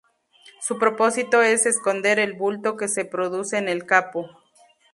[0.59, 4.27] Su propósito es esconder el bulto que se produce en el capo.